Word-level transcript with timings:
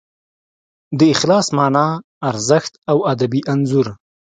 د 0.97 1.01
اخلاص 1.15 1.47
مانا، 1.57 1.87
ارزښت 2.29 2.73
او 2.91 2.97
ادبي 3.13 3.41
انځور 3.51 3.87